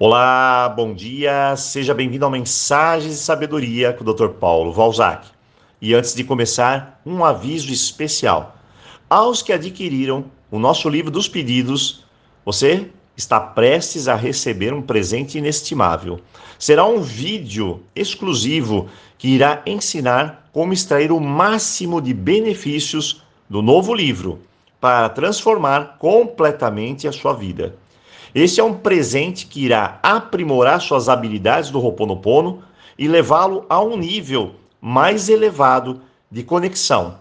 [0.00, 4.28] Olá, bom dia, seja bem-vindo ao Mensagens de Sabedoria com o Dr.
[4.28, 5.26] Paulo Valzac.
[5.82, 8.56] E antes de começar, um aviso especial.
[9.10, 12.04] Aos que adquiriram o nosso livro dos pedidos,
[12.44, 16.20] você está prestes a receber um presente inestimável.
[16.60, 18.88] Será um vídeo exclusivo
[19.18, 24.38] que irá ensinar como extrair o máximo de benefícios do novo livro
[24.80, 27.74] para transformar completamente a sua vida.
[28.34, 32.62] Este é um presente que irá aprimorar suas habilidades do Ho'oponopono
[32.98, 36.00] e levá-lo a um nível mais elevado
[36.30, 37.18] de conexão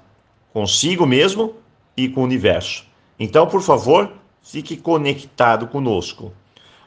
[0.58, 1.54] consigo mesmo
[1.96, 2.84] e com o universo.
[3.20, 6.34] Então, por favor, fique conectado conosco.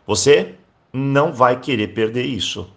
[0.04, 0.56] Você
[0.92, 2.68] não vai querer perder isso.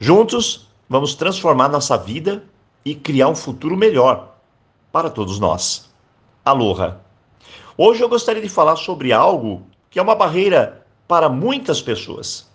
[0.00, 2.42] Juntos, vamos transformar nossa vida
[2.82, 4.36] e criar um futuro melhor
[4.90, 5.90] para todos nós.
[6.42, 6.98] Aloha!
[7.76, 12.46] Hoje eu gostaria de falar sobre algo que é uma barreira para muitas pessoas.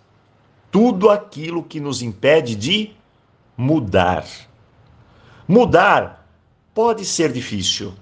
[0.70, 2.92] Tudo aquilo que nos impede de
[3.56, 4.24] mudar.
[5.46, 6.26] Mudar
[6.72, 7.92] pode ser difícil,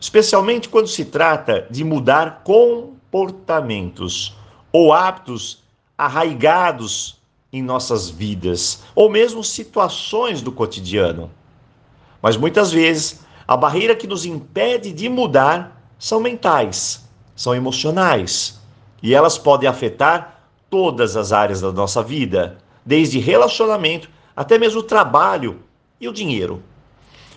[0.00, 4.36] especialmente quando se trata de mudar comportamentos
[4.72, 5.62] ou hábitos
[5.96, 7.18] arraigados
[7.52, 11.30] em nossas vidas, ou mesmo situações do cotidiano.
[12.20, 18.58] Mas muitas vezes, a barreira que nos impede de mudar são mentais, são emocionais
[19.02, 24.84] e elas podem afetar todas as áreas da nossa vida, desde relacionamento até mesmo o
[24.84, 25.60] trabalho
[26.00, 26.62] e o dinheiro.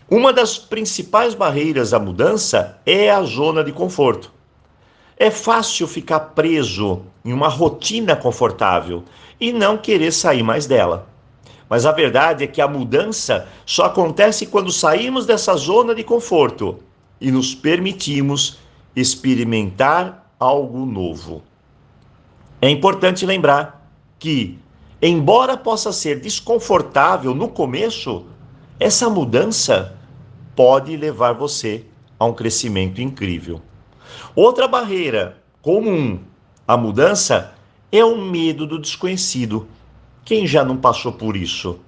[0.10, 4.32] Uma das principais barreiras à mudança é a zona de conforto.
[5.18, 9.04] É fácil ficar preso em uma rotina confortável
[9.40, 11.08] e não querer sair mais dela.
[11.70, 16.80] Mas a verdade é que a mudança só acontece quando saímos dessa zona de conforto
[17.20, 18.58] e nos permitimos
[18.96, 21.42] experimentar algo novo.
[22.62, 24.60] É importante lembrar que,
[25.02, 28.28] embora possa ser desconfortável no começo,
[28.80, 29.98] essa mudança
[30.56, 31.84] pode levar você
[32.20, 33.60] a um crescimento incrível.
[34.36, 36.20] Outra barreira comum
[36.68, 37.56] à mudança
[37.92, 39.68] é o medo do desconhecido.
[40.24, 41.80] Quem já não passou por isso?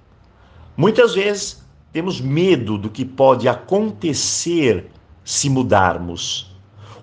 [0.76, 4.90] Muitas vezes temos medo do que pode acontecer
[5.24, 6.52] se mudarmos,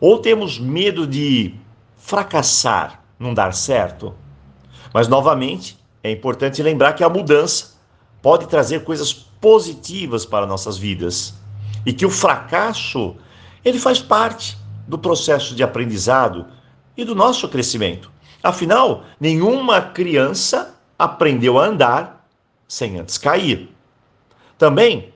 [0.00, 1.54] ou temos medo de
[1.96, 4.14] fracassar não dar certo.
[4.92, 7.74] Mas, novamente, é importante lembrar que a mudança
[8.22, 11.34] pode trazer coisas positivas para nossas vidas
[11.84, 13.16] e que o fracasso
[13.62, 14.56] ele faz parte
[14.88, 16.46] do processo de aprendizado
[16.96, 18.10] e do nosso crescimento.
[18.42, 22.26] Afinal, nenhuma criança aprendeu a andar
[22.66, 23.70] sem antes cair.
[24.56, 25.12] Também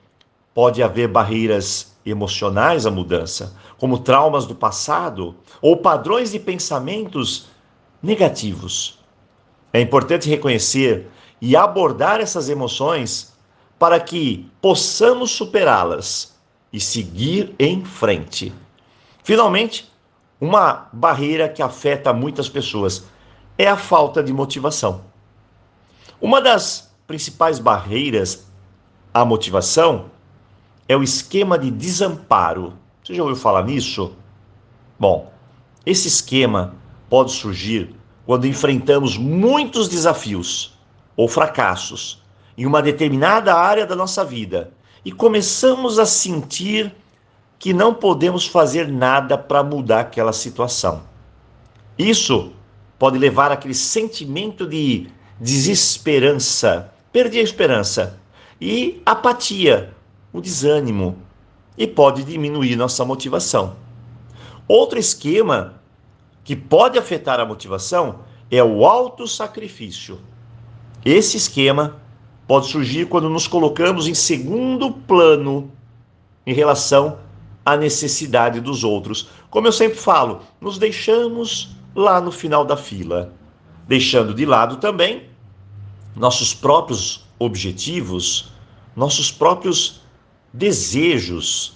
[0.53, 7.47] pode haver barreiras emocionais à mudança, como traumas do passado ou padrões de pensamentos
[8.05, 8.99] negativos.
[9.73, 11.09] É importante reconhecer
[11.41, 13.33] e abordar essas emoções
[13.77, 16.35] para que possamos superá-las
[16.71, 18.53] e seguir em frente.
[19.23, 19.91] Finalmente,
[20.39, 23.05] uma barreira que afeta muitas pessoas
[23.57, 25.01] é a falta de motivação.
[26.21, 28.47] Uma das principais barreiras
[29.13, 30.05] à motivação
[30.87, 32.73] é o esquema de desamparo.
[33.03, 34.13] Você já ouviu falar nisso?
[34.99, 35.31] Bom,
[35.85, 36.75] esse esquema
[37.09, 37.95] pode surgir
[38.25, 40.77] quando enfrentamos muitos desafios
[41.15, 42.21] ou fracassos
[42.57, 44.71] em uma determinada área da nossa vida
[45.03, 46.93] e começamos a sentir
[47.59, 51.03] que não podemos fazer nada para mudar aquela situação.
[51.97, 52.51] Isso
[52.97, 55.07] pode levar àquele sentimento de
[55.39, 58.19] desesperança, perder a esperança
[58.59, 59.93] e apatia,
[60.33, 61.17] o desânimo,
[61.77, 63.75] e pode diminuir nossa motivação.
[64.67, 65.81] Outro esquema
[66.45, 68.19] que pode afetar a motivação
[68.49, 70.19] é o autossacrifício.
[71.03, 71.97] Esse esquema
[72.47, 75.71] pode surgir quando nos colocamos em segundo plano
[76.45, 77.17] em relação
[77.65, 79.27] à necessidade dos outros.
[79.49, 83.33] Como eu sempre falo, nos deixamos lá no final da fila,
[83.87, 85.27] deixando de lado também
[86.15, 88.51] nossos próprios objetivos,
[88.95, 90.01] nossos próprios
[90.53, 91.73] desejos.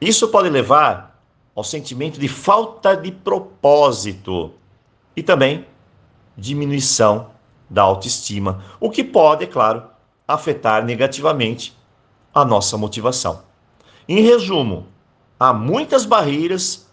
[0.00, 1.13] Isso pode levar
[1.54, 4.52] ao sentimento de falta de propósito
[5.14, 5.66] e também
[6.36, 7.30] diminuição
[7.70, 9.84] da autoestima, o que pode, é claro,
[10.26, 11.76] afetar negativamente
[12.34, 13.42] a nossa motivação.
[14.08, 14.86] Em resumo,
[15.38, 16.88] há muitas barreiras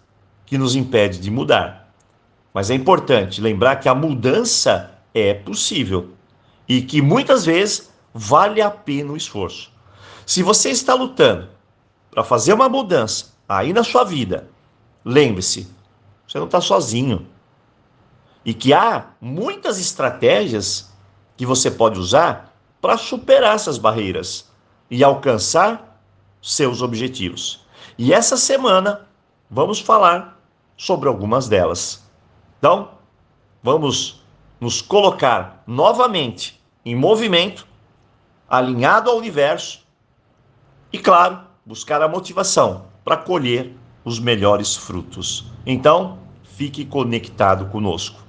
[0.46, 1.94] que nos impedem de mudar,
[2.54, 6.12] mas é importante lembrar que a mudança é possível
[6.68, 9.72] e que muitas vezes vale a pena o esforço.
[10.26, 11.50] Se você está lutando
[12.12, 14.50] para fazer uma mudança aí na sua vida,
[15.04, 15.68] lembre-se,
[16.28, 17.28] você não está sozinho.
[18.44, 20.92] e que há muitas estratégias
[21.38, 24.50] que você pode usar para superar essas barreiras
[24.90, 26.02] e alcançar
[26.42, 27.66] seus objetivos.
[27.98, 29.08] E essa semana
[29.50, 30.40] vamos falar
[30.76, 32.04] sobre algumas delas.
[32.58, 32.92] Então,
[33.62, 34.24] vamos
[34.60, 37.68] nos colocar novamente em movimento,
[38.50, 39.86] alinhado ao universo
[40.92, 45.46] e, claro, buscar a motivação para colher os melhores frutos.
[45.66, 48.20] Então, fique conectado conosco.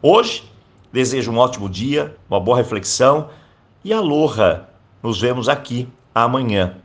[0.00, 0.44] Hoje,
[0.92, 3.28] desejo um ótimo dia, uma boa reflexão
[3.84, 4.68] e aloha!
[5.02, 6.76] Nos vemos aqui amanhã.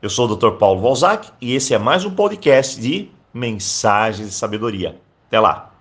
[0.00, 0.52] Eu sou o Dr.
[0.52, 5.00] Paulo Valzac e esse é mais um podcast de Mensagens de Sabedoria.
[5.26, 5.75] Até lá!